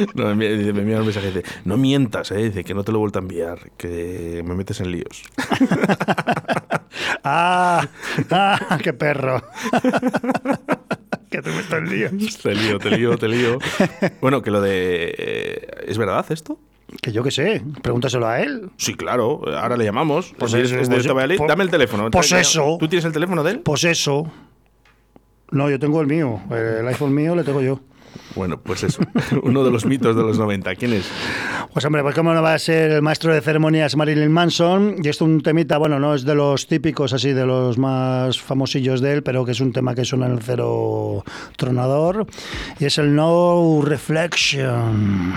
[0.15, 3.01] No, me, envía- un mensaje dice, no mientas, eh, dice que no te lo he
[3.01, 5.23] vuelto a enviar, que me metes en líos.
[7.25, 7.87] ¡Ah!
[8.31, 8.79] ¡Ah!
[8.83, 9.43] ¡Qué perro!
[11.31, 12.39] que te meto en líos.
[12.39, 13.59] Te lío, te lío, te lío.
[14.21, 15.15] Bueno, que lo de...
[15.17, 16.59] eh, ¿Es verdad esto?
[17.03, 18.71] Que yo qué sé, pregúntaselo a él.
[18.77, 20.35] Sí, claro, ahora le llamamos.
[20.39, 21.05] Pues es- es pues-
[21.49, 22.11] Dame el teléfono.
[22.11, 22.77] pues eso.
[22.81, 23.61] ¿Tú tienes el teléfono de él?
[23.61, 24.31] Pues eso.
[25.53, 26.41] No, yo tengo el mío.
[26.51, 27.81] El iPhone mío le tengo yo.
[28.35, 29.03] Bueno, pues eso.
[29.43, 30.75] Uno de los mitos de los 90.
[30.77, 31.11] ¿Quién es?
[31.73, 34.97] Pues hombre, pues cómo no va a ser el maestro de ceremonias Marilyn Manson.
[35.03, 39.01] Y es un temita, bueno, no es de los típicos así, de los más famosillos
[39.01, 41.25] de él, pero que es un tema que suena en el cero
[41.57, 42.27] tronador.
[42.79, 45.35] Y es el No Reflection.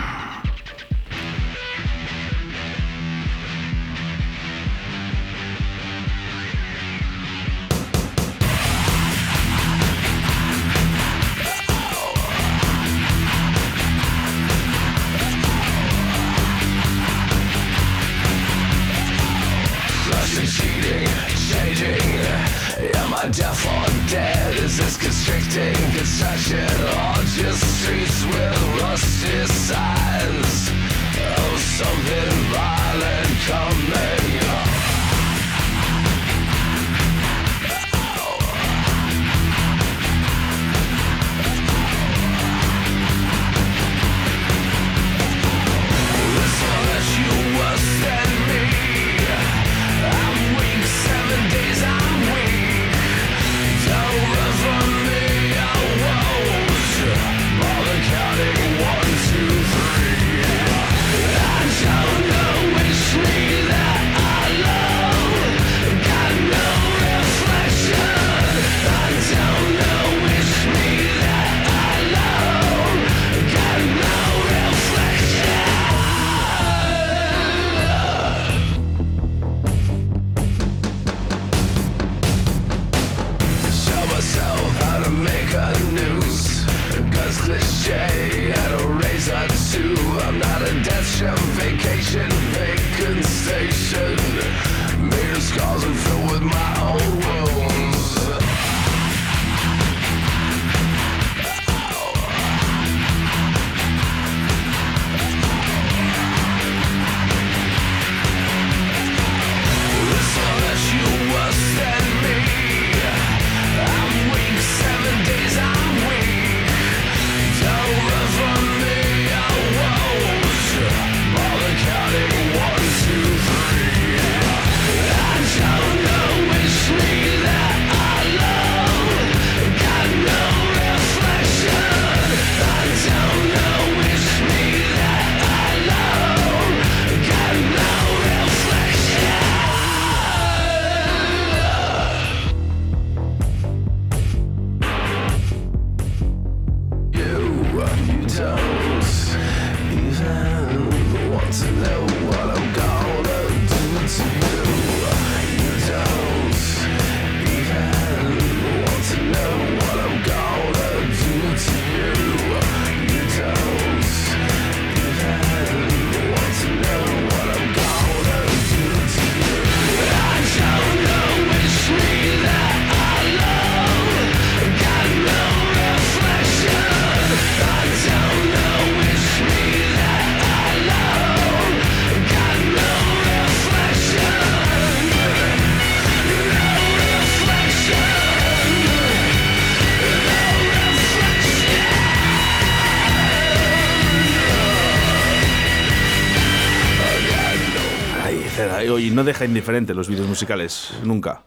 [199.24, 201.42] No deja indiferente los vídeos musicales, nunca.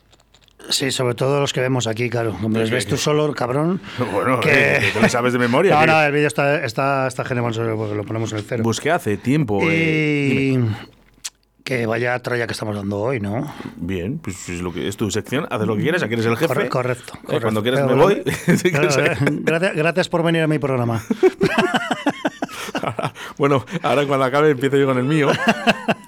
[0.69, 2.37] Sí, sobre todo los que vemos aquí, claro.
[2.41, 3.81] Como los ves tú solo, cabrón.
[4.13, 5.79] Bueno, que- eh, te lo sabes de memoria.
[5.79, 8.63] No, no, el vídeo está, está, está genial porque lo ponemos en el cero.
[8.65, 9.61] Busqué hace tiempo.
[9.63, 10.59] eh, Y
[11.63, 13.53] que vaya tralla que estamos dando hoy, ¿no?
[13.77, 16.37] Bien, pues es, lo que, es tu sección, haces lo que quieras, aquí eres el
[16.37, 16.53] jefe.
[16.53, 17.43] Corre- correcto, Eh, correcto.
[17.43, 18.23] Cuando quieras me voy.
[18.71, 21.03] claro, eh, gracias, gracias por venir a mi programa.
[23.39, 25.29] bueno, ahora cuando acabe empiezo yo con el mío.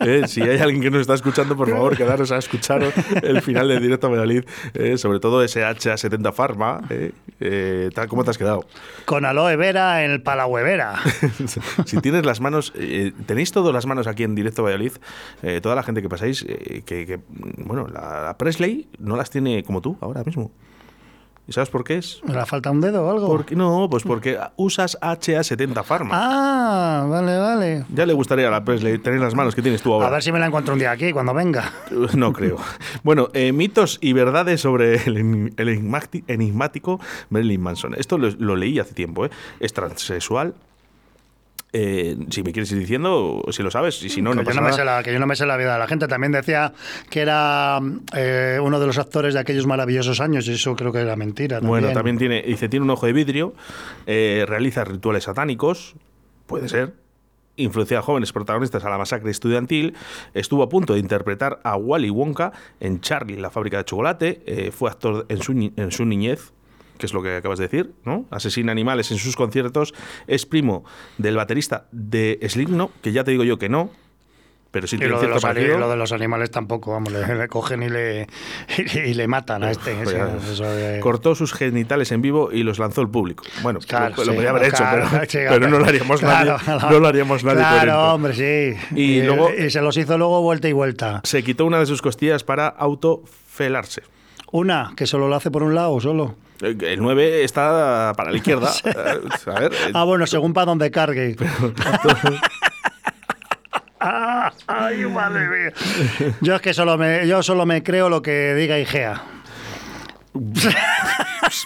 [0.01, 2.83] Eh, si hay alguien que nos está escuchando, por favor, quedaros a escuchar
[3.23, 6.81] el final del directo a Valladolid, eh, sobre todo ese H70 Pharma.
[6.91, 8.65] eh, eh, ¿Cómo te has quedado?
[9.05, 10.97] Con aloe vera en el Palahuevera.
[11.85, 14.93] si tienes las manos, eh, tenéis todas las manos aquí en directo a Valladolid,
[15.43, 19.31] eh, toda la gente que pasáis, eh, que, que, bueno, la, la Presley no las
[19.31, 20.51] tiene como tú ahora mismo.
[21.49, 22.21] ¿Y sabes por qué es?
[22.27, 23.27] ¿Me la falta un dedo o algo?
[23.27, 26.11] Porque, no, pues porque usas HA70 Pharma.
[26.13, 27.87] Ah, vale, vale.
[27.89, 30.09] Ya le gustaría a la Presley tener las manos que tienes tú ahora.
[30.09, 31.73] A ver si me la encuentro un día aquí, cuando venga.
[32.15, 32.59] No creo.
[33.03, 35.53] Bueno, eh, mitos y verdades sobre el,
[36.27, 37.95] enigmático Marilyn Manson.
[37.95, 39.25] Esto lo, lo leí hace tiempo.
[39.25, 39.31] ¿eh?
[39.59, 40.55] Es transexual.
[41.73, 44.47] Eh, si me quieres ir diciendo, si lo sabes, y si no, que, no yo
[44.47, 46.09] pasa no me sé la, que yo no me sé la vida de la gente.
[46.09, 46.73] También decía
[47.11, 47.79] que era
[48.17, 51.61] eh, uno de los actores de aquellos maravillosos años, y eso creo que era mentira.
[51.61, 53.55] Bueno, también tiene, dice, tiene un ojo de vidrio,
[54.07, 55.95] eh, realiza rituales satánicos,
[56.47, 56.95] puede ser,
[57.57, 59.95] influencia a jóvenes protagonistas a la masacre estudiantil,
[60.33, 64.71] estuvo a punto de interpretar a Wally Wonka en Charlie, la fábrica de chocolate, eh,
[64.71, 66.53] fue actor en su, en su niñez,
[66.99, 68.27] que es lo que acabas de decir, ¿no?
[68.31, 69.95] Asesina animales en sus conciertos,
[70.27, 70.85] es primo
[71.17, 73.91] del baterista de Slipknot, que ya te digo yo que no,
[74.71, 77.49] pero sí Y tiene lo de, los, lo de los animales tampoco, vamos, le, le
[77.49, 78.27] cogen y le,
[78.77, 79.95] y le, y le matan a este.
[80.03, 80.15] Pues
[80.53, 83.45] eso de- Cortó sus genitales en vivo y los lanzó al público.
[83.63, 86.21] Bueno, Claro, lo, lo sí, podía haber hecho, claro, pero, sí, pero no lo haríamos
[86.21, 86.91] claro, nadie.
[86.91, 87.59] No lo haríamos nadie.
[87.61, 88.79] Claro, hombre, sí.
[88.95, 91.23] Y luego- y se los hizo luego vuelta y vuelta.
[91.25, 94.03] Se quitó una de sus costillas para autofelarse.
[94.53, 96.35] Una, que solo lo hace por un lado, solo.
[96.63, 98.71] Eh, El 9 está para la izquierda.
[98.85, 98.95] Eh,
[99.47, 101.37] A ver, eh, Ah, bueno, según para donde cargue.
[104.01, 106.33] Ah, Ay, madre mía.
[106.41, 109.21] Yo es que solo me, yo solo me creo lo que diga Igea.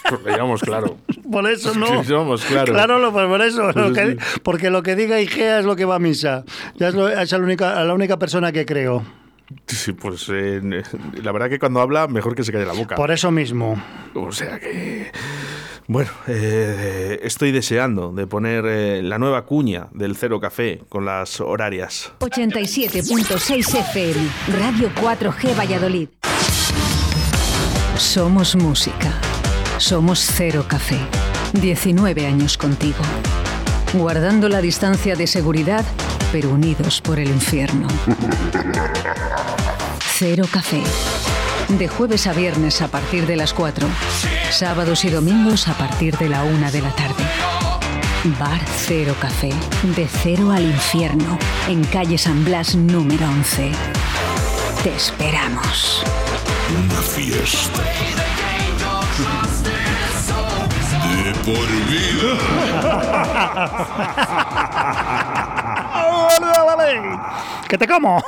[0.09, 0.97] porque digamos, claro.
[1.31, 2.03] Por eso no.
[2.03, 2.73] Somos, claro.
[2.73, 3.69] Claro, lo- por eso.
[3.71, 4.17] Pues lo que- sí.
[4.41, 6.43] porque lo que diga Igea es lo que va a misa.
[6.77, 9.03] Ya es, lo- es la, única, la única persona que creo.
[9.67, 10.61] Sí, pues eh,
[11.21, 12.95] la verdad que cuando habla, mejor que se calle la boca.
[12.95, 13.81] Por eso mismo.
[14.13, 15.11] O sea que.
[15.87, 21.41] Bueno, eh, estoy deseando de poner eh, la nueva cuña del Cero Café con las
[21.41, 22.13] horarias.
[22.19, 24.29] 87.6 FM,
[24.59, 26.07] Radio 4G Valladolid.
[27.97, 29.19] Somos música.
[29.77, 30.97] Somos Cero Café.
[31.53, 33.03] 19 años contigo.
[33.93, 35.85] Guardando la distancia de seguridad,
[36.33, 37.87] pero unidos por el infierno.
[40.17, 40.81] Cero Café.
[41.69, 43.87] De jueves a viernes a partir de las 4.
[44.49, 47.23] Sábados y domingos a partir de la 1 de la tarde.
[48.39, 49.51] Bar Cero Café.
[49.95, 51.37] De cero al infierno.
[51.67, 53.71] En calle San Blas número 11.
[54.83, 56.03] Te esperamos.
[56.83, 57.83] Una fiesta.
[61.13, 62.33] De por vida.
[67.67, 68.23] ¡Que te como!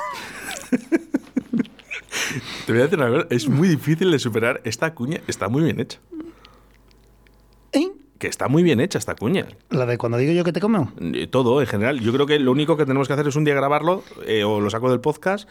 [2.65, 5.21] Te voy a decir una cosa, es muy difícil de superar esta cuña.
[5.27, 5.99] Está muy bien hecha.
[7.73, 7.91] ¿Eh?
[8.17, 9.45] Que está muy bien hecha esta cuña.
[9.69, 10.91] La de cuando digo yo que te como.
[10.99, 11.99] Eh, Todo, en general.
[11.99, 14.59] Yo creo que lo único que tenemos que hacer es un día grabarlo eh, o
[14.61, 15.47] lo saco del podcast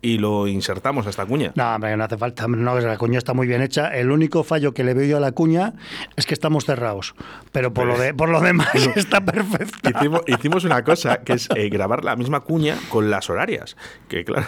[0.00, 1.52] y lo insertamos a esta cuña.
[1.56, 2.46] No, hombre, no hace falta.
[2.46, 3.88] No, la cuña está muy bien hecha.
[3.88, 5.74] El único fallo que le veo yo a la cuña
[6.16, 7.14] es que estamos cerrados.
[7.52, 9.90] Pero por, lo, de, por lo demás está perfecta.
[9.90, 13.76] Hicimos, hicimos una cosa que es eh, grabar la misma cuña con las horarias.
[14.08, 14.46] Que claro,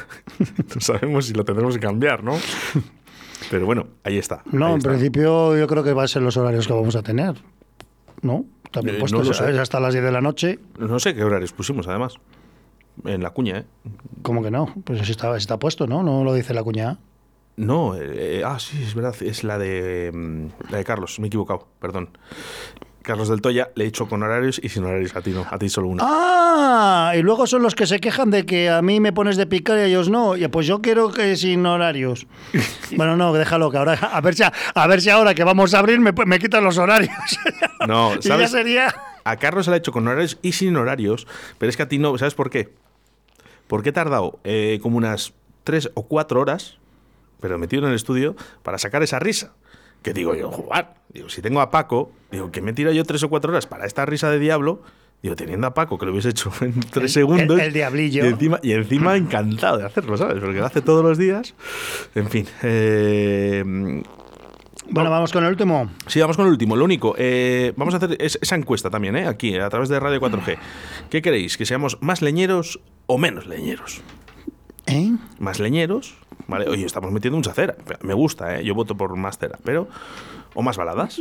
[0.75, 2.39] no sabemos si lo tendremos que cambiar, ¿no?
[3.51, 4.43] Pero bueno, ahí está.
[4.53, 4.91] No, ahí en está.
[4.91, 7.35] principio yo creo que va a ser los horarios que vamos a tener.
[8.23, 8.45] ¿No?
[8.71, 9.51] También Eh, puesto no lo sé.
[9.51, 10.59] es hasta las 10 de la noche.
[10.79, 12.15] No sé qué horarios pusimos, además.
[13.05, 13.65] En la cuña, ¿eh?
[14.23, 14.73] ¿Cómo que no?
[14.85, 16.03] Pues está, puesto, ¿no?
[16.03, 16.99] No lo dice la cuña.
[17.57, 21.29] No, eh, ah, sí, es verdad, es la de, mm, la de Carlos, me he
[21.29, 22.11] equivocado, perdón.
[23.03, 25.59] Carlos del Toya le he hecho con horarios y sin horarios a ti no, a
[25.59, 26.05] ti solo una.
[26.07, 27.13] ¡Ah!
[27.17, 29.79] Y luego son los que se quejan de que a mí me pones de picar
[29.79, 30.37] y a ellos no.
[30.37, 32.27] Y pues yo quiero que sin horarios.
[32.97, 35.79] bueno, no, déjalo, que ahora, a ver si, a, ver si ahora que vamos a
[35.79, 37.11] abrir me, me quitan los horarios.
[37.87, 38.51] No, y ya ¿sabes?
[38.51, 38.95] sería...
[39.25, 41.27] A Carlos se le ha hecho con horarios y sin horarios,
[41.59, 42.73] pero es que a ti no, ¿sabes por qué?
[43.71, 46.79] Porque he tardado eh, como unas tres o cuatro horas,
[47.41, 49.53] pero metido en el estudio, para sacar esa risa.
[50.03, 50.97] Que digo yo, jugar.
[51.11, 53.87] Digo, si tengo a Paco, digo, que me tira yo tres o cuatro horas para
[53.87, 54.83] esta risa de diablo.
[55.23, 57.61] Digo, teniendo a Paco, que lo hubiese hecho en tres El- segundos.
[57.61, 58.25] el- el diablillo.
[58.25, 60.41] Y encima, y encima encantado de hacerlo, ¿sabes?
[60.43, 61.55] Porque lo hace todos los días.
[62.17, 62.47] En fin.
[62.63, 64.03] eh,
[64.91, 65.89] Bueno, vamos con el último.
[66.07, 66.75] Sí, vamos con el último.
[66.77, 69.27] Lo único, eh, vamos a hacer es- esa encuesta también, ¿eh?
[69.27, 70.59] aquí, a través de Radio 4G.
[71.11, 71.57] ¿Qué queréis?
[71.57, 74.01] ¿Que seamos más leñeros o menos leñeros?
[74.87, 75.13] ¿Eh?
[75.39, 76.17] Más leñeros,
[76.49, 76.69] ¿vale?
[76.69, 77.77] Oye, estamos metiendo un cera.
[78.03, 78.65] Me gusta, ¿eh?
[78.65, 79.89] Yo voto por más cera, pero...
[80.55, 81.21] ¿O más baladas?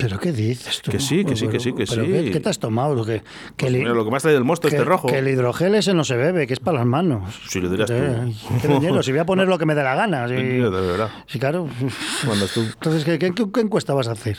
[0.00, 0.90] ¿Pero qué dices tú?
[0.90, 2.10] Que sí, que sí, que sí, que ¿Pero sí.
[2.10, 3.04] ¿qué, qué te has tomado?
[3.04, 3.22] Que,
[3.56, 5.08] que el- Mira, lo que más trae del mosto, que- este rojo.
[5.08, 7.38] Que el hidrogel ese no se bebe, que es para las manos.
[7.48, 7.94] Si lo dirás tú.
[7.96, 8.32] Eh,
[8.62, 10.26] qué leñero, si voy a poner lo que me dé la gana.
[10.28, 11.10] Sí, De verdad.
[11.26, 11.68] Sí, claro.
[12.26, 12.62] Cuando tú...
[12.62, 14.36] Entonces, ¿qué, qué, qué encuesta vas a hacer?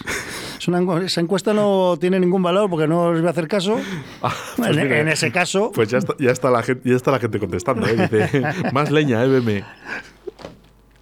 [0.58, 3.48] Es una encu- esa encuesta no tiene ningún valor porque no os voy a hacer
[3.48, 3.80] caso.
[4.58, 5.00] pues en, mira.
[5.00, 7.88] en ese caso, Pues ya está, ya está, la, gente, ya está la gente contestando,
[7.88, 7.96] ¿eh?
[7.96, 8.42] Dice,
[8.74, 9.28] más leña, ¿eh?
[9.28, 9.64] Veme.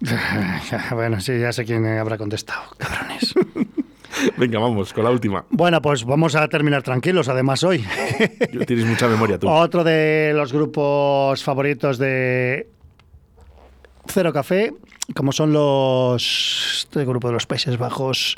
[0.92, 2.62] bueno, sí, ya sé quién habrá contestado.
[2.78, 3.34] Cabrones.
[4.36, 5.44] Venga, vamos, con la última.
[5.50, 7.84] Bueno, pues vamos a terminar tranquilos, además hoy.
[8.66, 9.48] Tienes mucha memoria tú.
[9.48, 12.68] Otro de los grupos favoritos de
[14.06, 14.72] Cero Café,
[15.14, 18.36] como son los este grupo de los Países Bajos,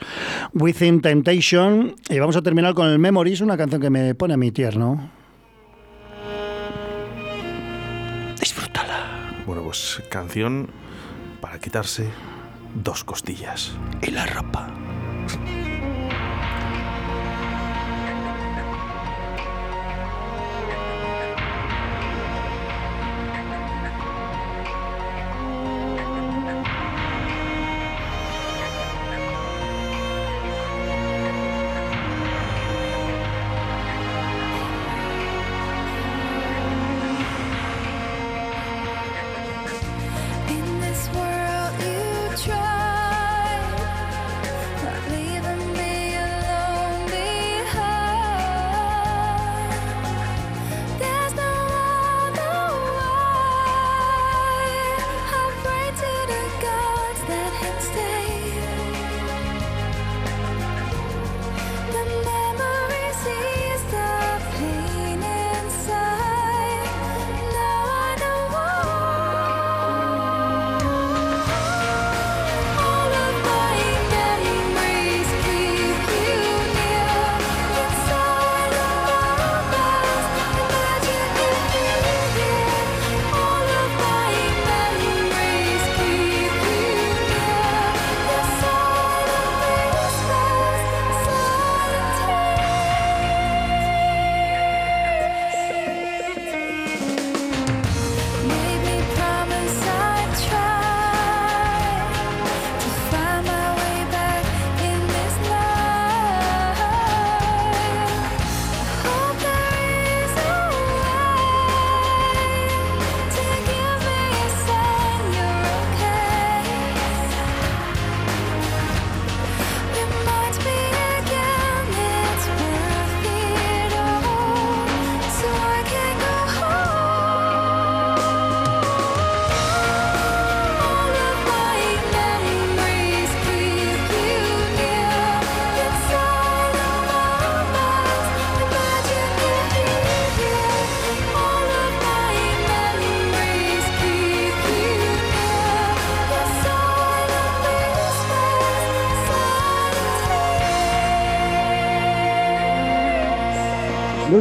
[0.54, 1.94] Within Temptation.
[2.08, 5.10] Y vamos a terminar con el Memories, una canción que me pone a mi tierno.
[9.46, 10.68] Bueno, pues canción
[11.40, 12.08] para quitarse
[12.74, 13.72] dos costillas.
[14.00, 14.68] Y la ropa.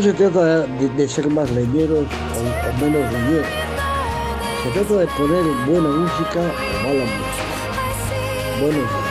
[0.01, 3.45] No se trata de, ser más leñeros o, menos leñeros.
[4.63, 8.61] Se trata de poner buena música o mala música.
[8.61, 9.10] Buenos.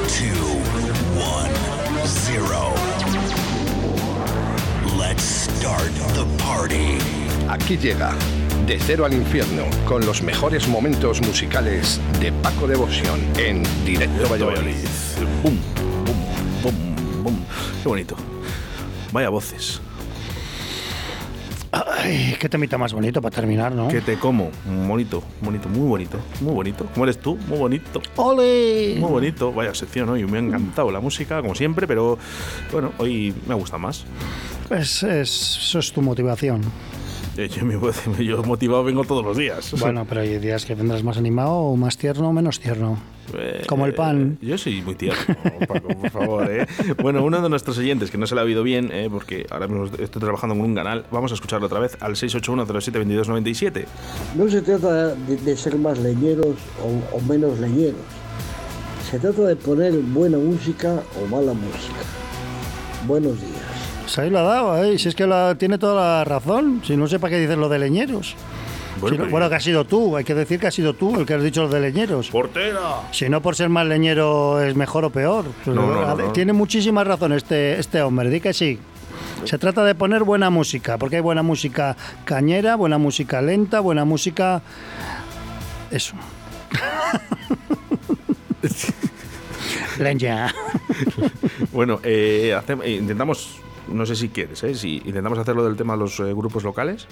[0.06, 0.46] two,
[1.18, 1.50] one,
[2.06, 2.72] zero.
[4.96, 6.98] Let's start the party.
[7.48, 8.12] Aquí llega
[8.66, 15.03] De Cero al Infierno, con los mejores momentos musicales de Paco Devoción en directo Valladolid.
[15.44, 15.58] Bum,
[16.06, 17.36] bum, bum, bum.
[17.82, 18.16] Qué bonito.
[19.12, 19.80] Vaya voces.
[21.72, 23.88] Ay, qué temita más bonito para terminar, ¿no?
[23.88, 24.50] Que te como.
[24.86, 26.86] Bonito, bonito, muy bonito, muy bonito.
[26.94, 27.36] ¿Cómo eres tú?
[27.48, 28.00] Muy bonito.
[28.16, 28.96] ¡Ole!
[28.98, 29.52] Muy bonito.
[29.52, 30.24] Vaya sección hoy.
[30.24, 32.18] Me ha encantado la música, como siempre, pero
[32.72, 34.04] bueno, hoy me gusta más.
[34.70, 36.62] Es, es- eso es tu motivación.
[37.36, 37.78] Eh, Yo, me-
[38.24, 39.74] yo motivado vengo todos los días.
[39.80, 42.96] Bueno, pero hay días que vendrás más animado o más tierno o menos tierno.
[43.36, 44.38] Eh, Como el pan.
[44.40, 45.34] Yo soy muy tierno,
[45.66, 46.48] Paco, por favor.
[46.50, 46.66] ¿eh?
[47.02, 49.08] Bueno, uno de nuestros oyentes que no se le ha oído bien, ¿eh?
[49.10, 53.84] porque ahora mismo estoy trabajando con un canal, vamos a escucharlo otra vez al 681072297.
[54.36, 57.96] No se trata de, de ser más leñeros o, o menos leñeros.
[59.10, 62.00] Se trata de poner buena música o mala música.
[63.06, 63.63] Buenos días.
[64.06, 64.98] Se ahí lo ha dado, ¿eh?
[64.98, 66.82] Si es que la- tiene toda la razón.
[66.86, 68.36] Si no sé para qué dices lo de leñeros.
[69.00, 70.94] Bueno, Si no- pero- bueno, que has sido tú, hay que decir que has sido
[70.94, 72.30] tú el que has dicho lo de leñeros.
[72.30, 72.80] ¡Portera!
[73.10, 75.46] Si no por ser más leñero es mejor o peor.
[75.64, 76.32] Pues, No, no.
[76.32, 78.78] Tiene muchísima razón este, este hombre, di que sí.
[79.44, 84.04] Se trata de poner buena música, porque hay buena música cañera, buena música lenta, buena
[84.04, 84.62] música...
[85.90, 86.14] Eso.
[89.98, 90.52] Leña.
[91.72, 93.56] Bueno, eh, eh, intentamos,
[93.88, 94.74] no sé si quieres, ¿eh?
[94.74, 97.06] si intentamos hacerlo del tema de los eh, grupos locales.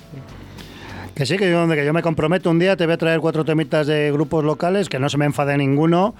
[1.14, 3.44] Que sí, que yo, que yo me comprometo un día, te voy a traer cuatro
[3.44, 6.14] temitas de grupos locales, que no se me enfade ninguno,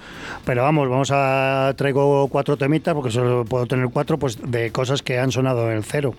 [0.45, 5.01] pero vamos, vamos a traigo cuatro temitas, porque solo puedo tener cuatro, pues de cosas
[5.01, 6.13] que han sonado en el cero.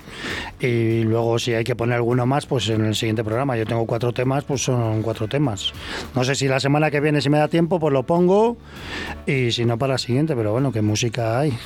[0.59, 3.57] Y luego si hay que poner alguno más, pues en el siguiente programa.
[3.57, 5.73] Yo tengo cuatro temas, pues son cuatro temas.
[6.17, 8.57] No sé si la semana que viene, si me da tiempo, pues lo pongo,
[9.25, 11.57] y si no, para la siguiente, pero bueno, qué música hay.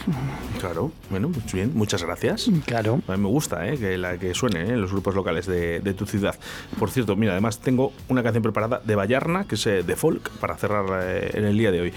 [0.60, 2.50] Claro, bueno, pues bien, muchas gracias.
[2.66, 3.00] Claro.
[3.08, 3.78] A mí me gusta ¿eh?
[3.78, 4.70] que, la, que suene ¿eh?
[4.70, 6.34] en los grupos locales de, de tu ciudad.
[6.78, 10.30] Por cierto, mira, además tengo una canción preparada de Vallarna, que es eh, de folk,
[10.40, 11.92] para cerrar eh, en el día de hoy.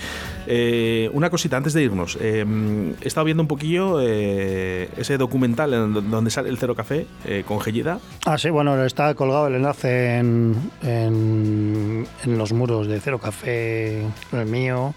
[0.47, 2.17] Eh, una cosita antes de irnos.
[2.21, 2.45] eh,
[3.01, 7.05] he estado viendo un poquillo eh, ese documental en do- donde sale el Cero Café
[7.25, 7.99] eh, con Gellida.
[8.25, 14.05] Ah, sí, bueno, está colgado el enlace en, en, en los muros de Cero Café,
[14.33, 14.93] el mío.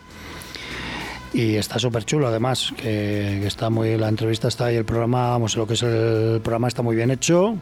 [1.34, 3.96] Y está súper chulo, además, que, está muy.
[3.98, 7.10] La entrevista está ahí, el programa, vamos, lo que es el programa está muy bien
[7.10, 7.56] hecho.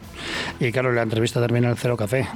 [0.60, 2.28] Y claro, la entrevista termina en el Cero Café.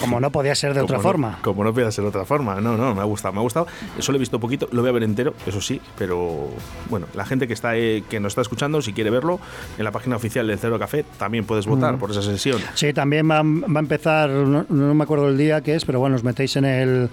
[0.00, 1.38] Como no podía ser de otra no- forma.
[1.42, 2.60] Como no puede ser de otra forma.
[2.60, 3.66] No, no, me ha gustado, me ha gustado.
[3.98, 6.48] Solo he visto poquito, lo voy a ver entero, eso sí, pero
[6.88, 9.40] bueno, la gente que está eh, que nos está escuchando, si quiere verlo,
[9.78, 12.60] en la página oficial del Cero Café también puedes votar por esa sesión.
[12.74, 16.00] Sí, también va, va a empezar, no, no me acuerdo el día que es, pero
[16.00, 17.08] bueno, os metéis en el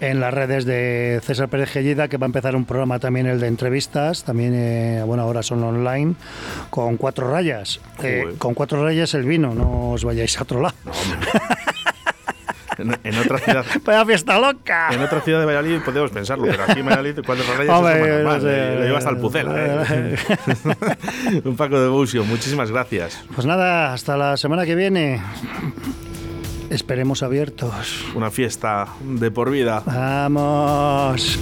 [0.00, 3.40] en las redes de César Pérez Gellida, que va a empezar un programa también el
[3.40, 6.14] de entrevistas, también, eh, bueno, ahora son online,
[6.70, 7.80] con cuatro rayas.
[8.02, 10.74] Eh, con cuatro rayas el vino, no os vayáis a otro lado.
[12.78, 13.64] En, en otra ciudad.
[13.84, 14.88] ¡Vaya fiesta loca!
[14.92, 18.22] En otra ciudad de Valladolid podemos pensarlo, pero aquí en Valladolid, cuando rayas Hombre, es
[18.22, 18.74] lo más no sé.
[18.76, 19.84] lo lleva hasta el Pucela.
[19.90, 20.16] eh.
[21.44, 23.24] Un Paco de Busio, muchísimas gracias.
[23.34, 25.20] Pues nada, hasta la semana que viene.
[26.70, 28.04] Esperemos abiertos.
[28.14, 29.82] Una fiesta de por vida.
[29.86, 31.38] Vamos.